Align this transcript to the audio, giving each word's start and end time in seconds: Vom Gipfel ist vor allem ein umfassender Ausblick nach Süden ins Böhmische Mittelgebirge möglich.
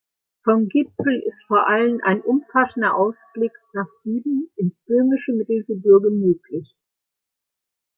Vom 0.43 0.67
Gipfel 0.67 1.21
ist 1.27 1.43
vor 1.45 1.67
allem 1.67 2.01
ein 2.03 2.21
umfassender 2.21 2.95
Ausblick 2.95 3.51
nach 3.73 3.85
Süden 4.01 4.49
ins 4.55 4.79
Böhmische 4.83 5.31
Mittelgebirge 5.31 6.09
möglich. 6.09 6.75